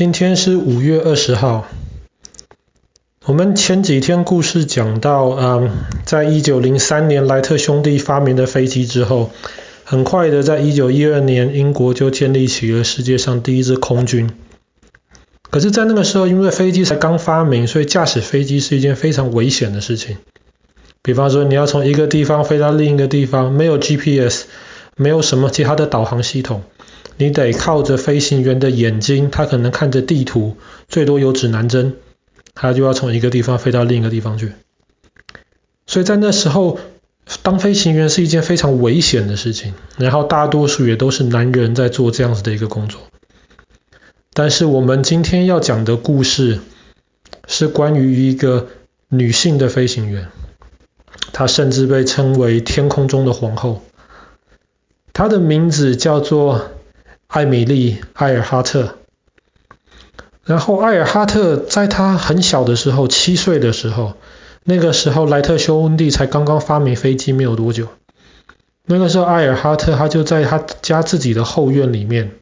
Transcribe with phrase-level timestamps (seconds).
[0.00, 1.68] 今天是五月二十号。
[3.26, 5.70] 我们前几天故事讲到，嗯，
[6.06, 9.30] 在一九零三年莱特兄弟发明的飞机之后，
[9.84, 14.30] 很快的，在一九一二年，英国就建立起了世界上第一支空军。
[15.50, 20.16] 可是，在那个时候，因为飞机才刚发明，所以驾驶飞机是一件非常危险的事情。
[21.02, 24.44] 比方说，你要从一个地方飞到另一个地方，没有 GPS，
[24.96, 26.62] 没有什么其他的导航系统。
[27.16, 30.56] 你得靠着飞行员的眼睛，他可能看着地图，
[30.88, 31.96] 最多有指南针，
[32.54, 34.52] 他就要从一个地方飞到另一个地方去。
[35.86, 36.78] 所以在那时候，
[37.42, 43.02] 当飞行员是一件非常危险的事情，然后大多数也都是男人在做这样子的一个工作。
[44.32, 46.60] 但是我们今天要讲的故事，
[47.46, 48.68] 是关于一个
[49.08, 50.28] 女性的飞行员，
[51.34, 53.82] 她甚至被称为天空中的皇后，
[55.12, 56.70] 她的名字叫做。
[57.30, 58.96] 艾米丽·艾尔哈特，
[60.44, 64.14] 然后艾尔哈特在他很小的时候，七岁的时候，
[64.64, 67.86] 那个时候莱特兄弟才刚刚发明飞机没有多久。
[68.84, 72.32] 那个时候，艾尔哈特他就在他家自己的后院里面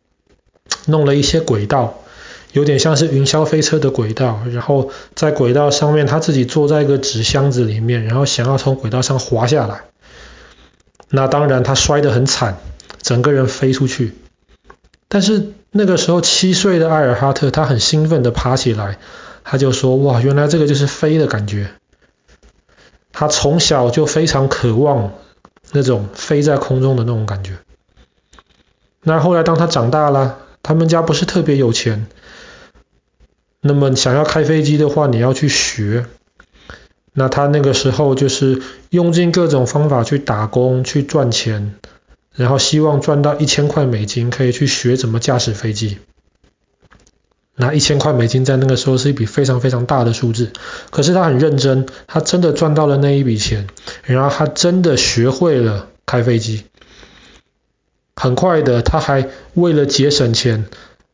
[0.87, 1.99] 弄了一些轨道，
[2.53, 9.83] 有点像是云霄飞车的轨道，然后在轨道上面他自己坐在一个纸箱子里面，然后想要从轨道上滑下来。
[11.11, 12.57] 那当然他摔得很惨，
[13.03, 14.15] 整个人飞出去。
[15.09, 18.99] 但是那个时候七岁的艾尔哈特，他很兴奋地爬起来，
[19.43, 21.71] 他就说：“哇，原来这个就是飞的感觉。”
[23.13, 25.13] 他从小就非常渴望
[25.73, 27.59] 那种飞在空中的那种感觉。
[29.03, 32.07] 那后来当他长大了，他们家不是特别有钱，
[33.61, 36.07] 那么想要开飞机的话，你要去学。
[37.13, 41.75] 那他那个时候就是用尽各种方法去打工，去赚钱。
[42.39, 45.99] 然后希望赚到一千块美金，可以去学怎么驾驶飞机。
[47.57, 50.53] 那一千块美金在那个时候是一笔非常非常大的数字，
[50.91, 53.67] 可是他很认真，他真的赚到了那一笔钱，
[54.05, 56.63] 然后他真的学会了开飞机。
[58.15, 60.67] 很快的，他还为了节省钱，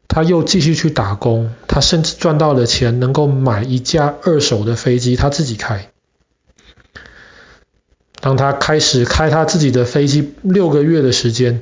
[0.06, 5.90] 他又继续去打工，他甚至赚到了钱，能够买一架二手的飞机，他自己开。
[8.24, 11.60] 当他开始开他自己的飞机六个月的时间，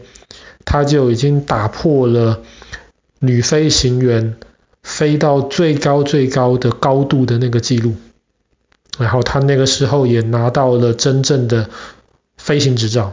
[0.64, 2.40] 他就已经打破了
[3.18, 4.36] 女飞行员
[4.80, 7.96] 飞到最高最高的高度的那个记录。
[8.96, 11.68] 然后他那个时候也拿到了真正的
[12.36, 13.12] 飞行执照，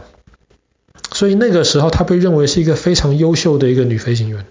[1.10, 4.46] 所以那个时候他被认为是一个非常优秀的一个女飞行员。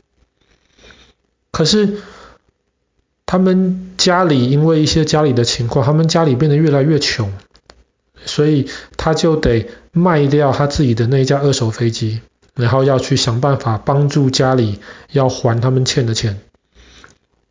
[1.53, 1.99] 可是
[3.25, 7.31] 他们家里因为一些家里的情况，他们家里变得越来越穷。
[8.25, 12.21] 所以他就得卖掉他自己的那一架二手飞机，
[12.55, 14.79] 然后要去想办法帮助家里
[15.11, 16.39] 要还他们欠的钱。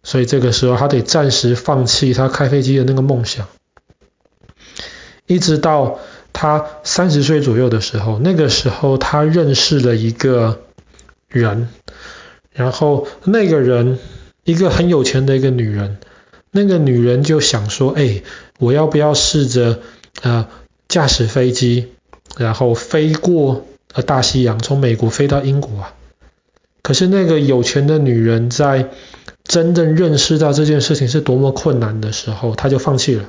[0.02, 3.46] 所以这个时候他得暂时放弃他开飞机的那个梦想。
[5.26, 5.98] 一直到
[6.32, 10.60] 他三十岁左右的时候，那个时候他认识了一个
[11.28, 11.68] 人，
[12.52, 13.98] 然后那个人
[14.44, 15.98] 一个很有钱的一个女人，
[16.50, 18.22] 那个女人就想说：“哎，
[18.58, 19.80] 我要不要试着
[20.22, 20.48] 呃？”
[20.88, 21.92] 驾驶飞机，
[22.38, 25.94] 然后飞过呃大西洋，从美国飞到英国啊。
[26.82, 28.88] 可是那个有钱的女人在
[29.44, 33.28] 真正认识到这件事情是多么困难的时候，她就放弃了。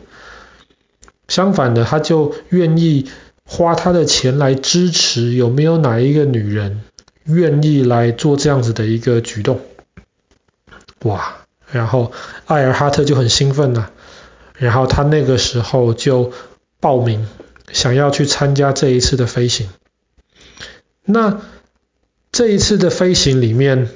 [1.27, 3.11] 相反的，她就愿意
[3.44, 6.81] 花她的钱来支持有没有哪一个女人
[7.25, 9.59] 愿意来做这样子的一个举动。
[11.03, 11.35] 哇！
[11.69, 12.13] 然后
[12.45, 13.91] 艾尔哈特就很兴奋了，
[14.53, 16.31] 然后他那个时候就
[16.79, 17.28] 报名。
[17.72, 19.69] 想要去参加这一次的飞行，
[21.06, 21.40] 那
[22.31, 23.90] 这一次的飞行里面，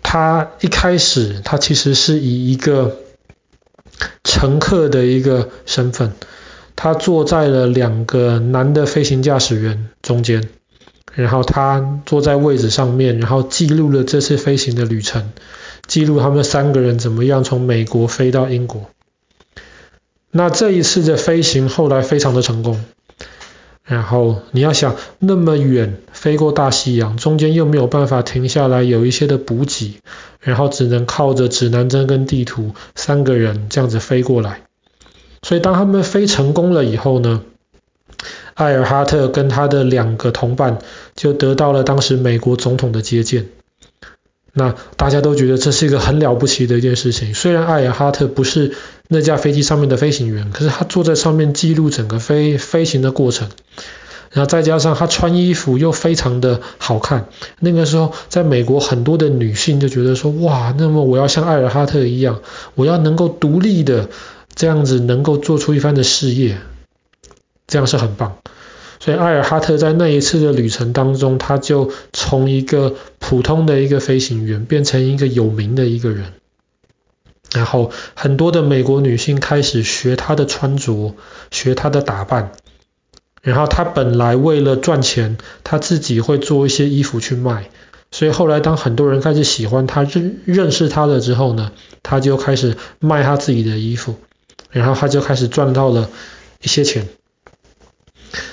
[0.00, 2.98] 他一开始他其实是以一个
[4.22, 6.12] 乘客的一个身份，
[6.76, 10.48] 他坐在了两个男的飞行驾驶员中间，
[11.14, 15.32] 然后他坐在位置上面，然后记录了这次飞行的旅程，
[15.88, 18.88] 记录他们三个人怎么样从美国飞到英国。
[20.36, 22.84] 那这一次的飞行后来非常的成功，
[23.84, 30.00] 然后你要想那么远飞过大西洋，中间又没有办法停下来有一些的补给，
[30.40, 34.62] 然后只能靠着指南针跟地图，三个人这样子飞过来。
[35.42, 37.42] 所以当他们飞成功了以后呢，
[38.54, 40.80] 艾尔哈特跟他的两个同伴
[41.14, 43.46] 就得到了当时美国总统的接见。
[44.54, 47.34] 那大家都觉得这是一个很了不起的一件事情。
[47.34, 48.72] 虽然艾尔哈特不是
[49.08, 53.48] 那架飞机上面的飞行员，可是他坐在上面记录整个飞飞行的过程。
[54.30, 57.28] 然后再加上他穿衣服又非常的好看，
[57.60, 62.40] 那个时候在美国很多的女性就觉得说，哇，那么我要像爱尔哈特一样，
[62.74, 64.08] 我要能够独立的
[64.52, 66.58] 这样子能够做出一番的事业，
[67.68, 68.36] 这样是很棒。
[69.04, 76.32] 所以爱尔哈特在那一次的旅程当中，他就从一个普通的一个飞行员变成一个有名的一个人。
[77.52, 81.14] 然后很多的美国女性开始学他的穿着，
[81.50, 82.52] 学他的打扮。
[83.42, 87.68] 然后他本来为了赚钱，他自己会做一些衣服去卖。
[88.10, 91.72] 所以后来当很多人开始喜欢他、认认识他了之后呢，
[92.02, 94.14] 他就开始卖他自己的衣服。
[94.70, 96.08] 然后他就开始赚到了
[96.62, 97.06] 一些钱。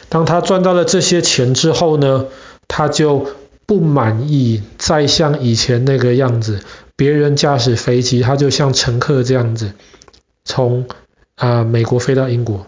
[0.10, 2.26] 当他赚到了这些钱之后呢，
[2.68, 3.28] 他就
[3.66, 6.60] 不满意再像以前那个样子，
[6.98, 9.72] 别人驾驶飞机，他就像乘客这样子，
[10.44, 10.88] 从
[11.36, 12.68] 啊、美国飞到英国。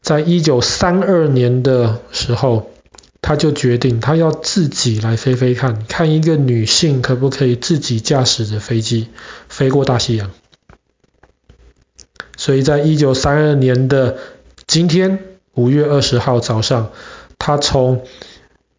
[0.00, 2.70] 在一九三二年的时候，
[3.20, 9.08] 他就决定他要自己来飞飞看，看一个女性可不可以自己驾驶着飞机
[9.48, 10.30] 飞过大西洋。
[12.36, 14.16] 所以在一九三二年的
[14.66, 15.29] 今天。
[15.60, 16.88] 五月二十号早上，
[17.38, 18.02] 他从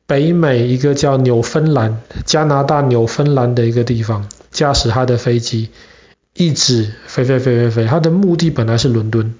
[0.07, 5.69] 北美一个叫纽芬兰，加拿大纽芬兰的一个地方，驾驶他的飞机，
[6.33, 7.86] 一直飞飞飞飞飞。
[7.86, 9.36] 他的目的本来是伦敦，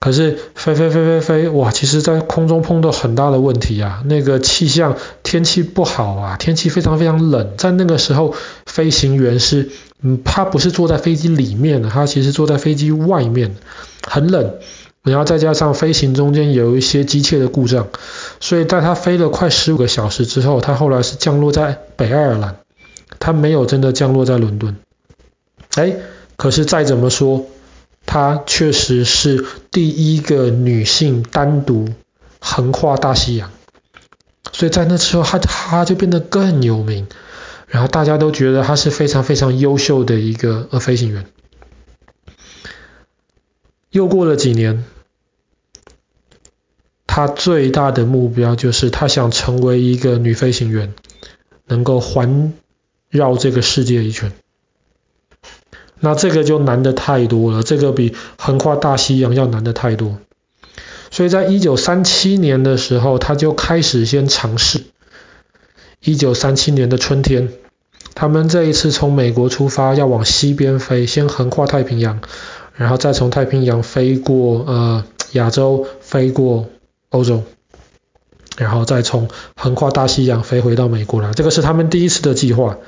[0.00, 7.52] 可是飞飞飞飞飞，哇，其实在空中碰到很大的问题啊，那个气象天气不好啊，天气非常非常冷。
[7.58, 8.34] 在那个时候，
[8.64, 9.68] 飞行员是，
[10.00, 13.54] 嗯，他不是坐在飞机里面，他其实坐在飞机外面，
[14.02, 14.54] 很冷。
[15.02, 17.88] 然后再加上飞行中间有一些机械的故障，
[18.38, 22.56] 所以在他飞了快十五个小时之后，他后来是降落在北爱尔兰，
[23.18, 24.76] 他没有真的降落在伦敦。
[25.76, 25.96] 哎，
[26.36, 27.46] 可是再怎么说，
[28.04, 31.88] 他确实是第一个女性单独
[32.38, 33.50] 横跨大西洋，
[34.52, 37.06] 所以在那时候他他就变得更有名，
[37.68, 41.24] 然后大家都觉得他是非常非常优秀的一个呃飞行员。
[43.90, 44.84] 又过了几年，
[47.06, 50.94] 他最大的目标就是他想成为一个女飞行员，
[51.66, 52.52] 能够环
[53.08, 54.32] 绕这个世界一圈。
[55.98, 60.18] 那这个就难的太多了，这个比横跨大西洋要难的太多。
[61.10, 64.84] 所以在一九三七年的时候，他就开始先尝试。
[65.98, 67.52] 一九三七年的春天，
[68.14, 72.20] 他们这一次从美国出发，要往西边飞，先横跨太平洋。
[72.80, 76.70] 然后再从太平洋飞过呃亚洲，飞过
[77.10, 77.42] 欧洲，
[78.56, 81.30] 然后再从横跨大西洋飞回到美国来。
[81.34, 82.78] 这个是他们第一次的计划。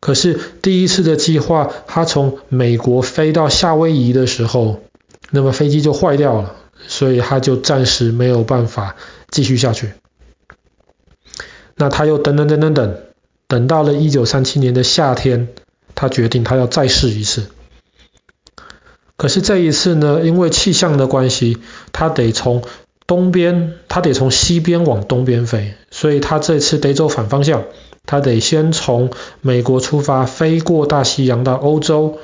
[0.00, 4.80] 可是第一次的计划，他从美国飞到夏威夷的时候，
[5.28, 6.56] 那么飞机就坏掉了，
[6.86, 8.96] 所以他就暂时没有办法
[9.28, 9.92] 继续下去。
[11.76, 12.96] 那他又等等等等等，
[13.46, 15.48] 等到了一九三七年的夏天，
[15.94, 17.50] 他决定他要再试一次。
[19.16, 21.58] 可是这一次呢，因为气象的关系，
[21.92, 22.62] 他得从
[23.06, 27.64] 东边，他得从西边往东边飞，所以他这次得走反方向，
[28.06, 32.18] 他得先从美国出发，飞过大西洋到欧洲，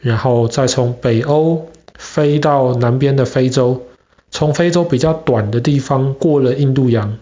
[0.00, 3.82] 然后再从北欧飞到南边的非洲，
[4.30, 7.18] 从非洲比较短的地方过了印度洋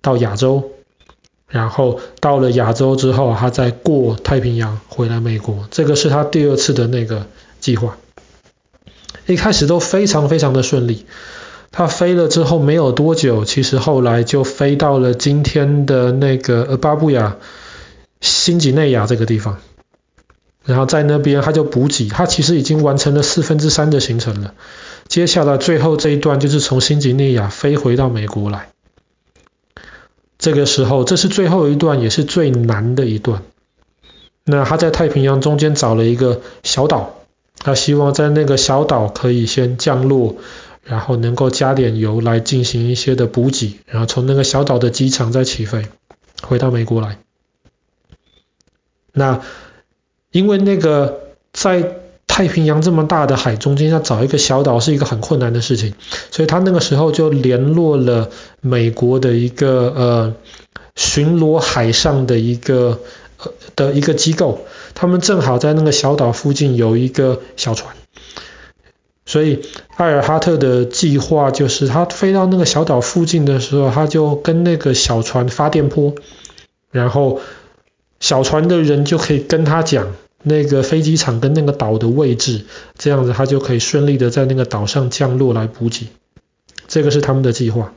[0.00, 0.70] 到亚洲，
[1.48, 7.26] 然后到了亚洲之后，他再过太平洋回来美国，这个是他第二次的那个
[7.60, 7.96] 计划。
[9.26, 11.04] 一开始都非常非常的顺利，
[11.72, 17.36] 他飞了之后没有多久，其实后来就飞到了今天的那个呃巴布亚
[18.20, 19.58] 新几内亚这个地方，
[20.64, 24.54] 然后在那边他就补给，他其实已经完成了四分之三的行程了，
[25.08, 28.68] 接下来最后这一段就是从新几内亚飞回到美国来，
[30.38, 33.42] 这个时候这是最后一段也是最难的一段，
[34.44, 37.14] 那他在太平洋中间找了一个小岛。
[37.58, 40.36] 他希望在那个小岛可以先降落，
[40.84, 45.86] 然后能够加点油来进行一些的补给，然后从那个小岛的机场再起飞
[46.42, 47.18] 回到美国来。
[49.12, 49.40] 那
[50.30, 51.20] 因为那个
[51.52, 51.96] 在
[52.26, 55.94] 太平洋这么大的海中间要找一个小岛是一个很困难的事情，
[56.30, 60.34] 所以他那个时候就联络了美国的一个呃
[60.94, 63.00] 巡逻海上的一个
[63.76, 64.66] 的一个机构。
[64.94, 67.94] 他们正好在那个小岛附近有一个小船，
[69.26, 69.62] 所以
[69.96, 76.14] 艾尔哈特的计划就是他飞到那个小岛附近的时候，他就跟那个小船发电波，
[76.90, 77.40] 然后
[78.18, 82.64] 小船的人就可以跟他讲那个飞机场跟那个岛的位置，
[82.96, 86.08] 这样子他就可以顺利的在那个岛上降落来补给。
[86.88, 87.92] 这个是他们的计划。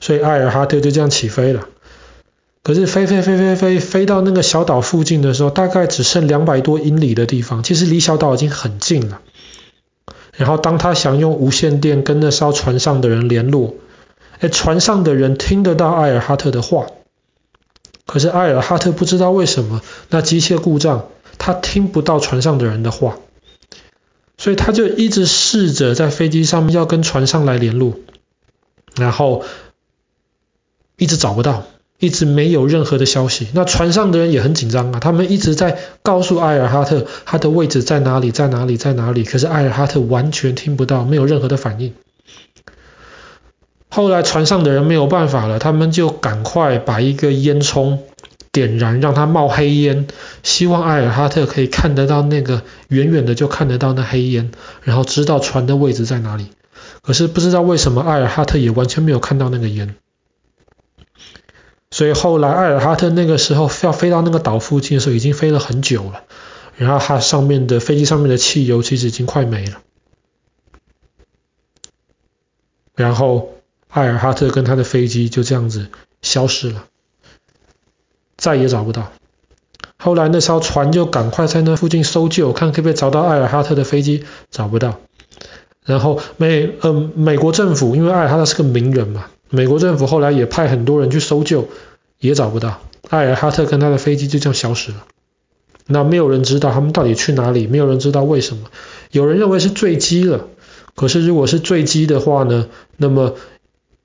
[0.00, 1.68] 所以艾尔哈特就这样起飞了。
[2.70, 9.20] 可是飞飞飞飞飞飞到那个小岛附近的时候，大概只剩两百多英里的地方，其实离小岛已经很近了。
[10.36, 13.74] 然后当他想用无线电跟那艘船上的人联络，
[14.38, 16.86] 哎，船上的人听得到艾尔哈特的话，
[18.06, 21.08] 可是艾尔哈特不知道为什么那机械故障，
[21.38, 23.18] 他听不到船上的人的话，
[24.38, 27.94] 所以他就一直试着在飞机上面要跟船上来联络，
[28.94, 29.42] 然后
[30.96, 31.64] 一直找不到。
[32.00, 41.92] 一直没有任何的消息，那船上的人也很紧张啊，他们一直在告诉艾尔哈特他的位置在哪里，在哪里，在哪里，可是艾尔哈特完全听不到，没有任何的反应。
[43.90, 47.98] 后来船上的人没有办法了，他们就赶快把一个烟囱
[48.50, 50.06] 点燃，让它冒黑烟，
[50.42, 54.52] 希望艾尔哈特可以看得到那个远远的就看得到那黑烟，
[54.82, 56.46] 然后知道船的位置在哪里。
[57.02, 59.94] 可是不知道为什么艾尔哈特也完全没有看到那个烟。
[61.90, 66.22] 所以后来艾尔哈特那个时候要飞到那个岛附近的时候，已经飞了很久了。
[66.76, 69.82] 然后它上面的飞机上面的汽油其实已经快没了。
[72.94, 73.54] 然后
[73.88, 75.88] 艾尔哈特跟他的飞机就这样子
[76.22, 76.84] 消失了，
[78.36, 79.10] 再也找不到。
[79.98, 85.00] 后来那艘船就赶快在那附近搜救，看可不可以找到艾尔哈特的飞机，找不到。
[85.84, 89.26] 然后美呃美国政府因为艾尔哈特是个名人嘛。
[89.50, 91.68] 美国政府后来也派很多人去搜救，
[92.18, 92.80] 也找不到。
[93.08, 95.04] 艾尔哈特跟他的飞机就这样消失了。
[95.86, 98.70] 那没有人知道他们到底去哪里，没有人知道为什么。
[99.10, 100.46] 有人认为是坠机了，
[100.94, 103.34] 可是如果是坠机的话呢，那么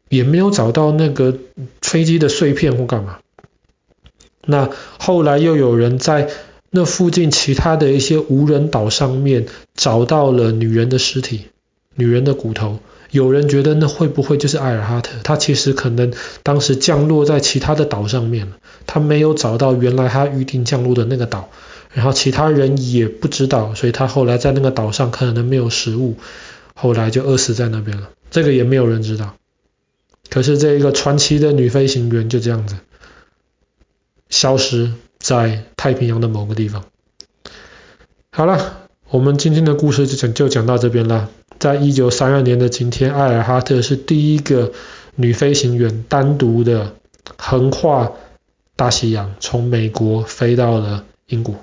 [0.09, 1.37] 也没有找到那个
[1.81, 3.19] 飞机的碎片或干嘛。
[4.47, 6.29] 那后来又有人在
[6.71, 11.45] 那附近其他的一些无人岛上面找到了女人的尸体，
[11.93, 12.79] 女人的骨头。
[13.11, 15.11] 有人觉得那会不会就是艾尔哈特？
[15.23, 21.49] 他其实可能当时降落在其他的岛上面了，他没有找到原来他预定降落的那个岛，
[21.93, 26.17] 然后其他人也不知道，所以他后来在那个岛上可能没有食物，
[26.73, 28.09] 后来就饿死在那边了。
[28.31, 29.35] 这个也没有人知道。
[30.29, 32.75] 可是这一个传奇的女飞行员就这样子
[34.29, 36.83] 消失在太平洋的某个地方。
[38.31, 41.29] 好了，我们今天的故事就讲就讲到这边了。
[41.59, 44.71] 在一九三二年的今天，艾尔哈特是第一个
[45.15, 46.95] 女飞行员单独的
[47.37, 48.11] 横跨
[48.75, 51.55] 大西洋，从美国飞到了英国。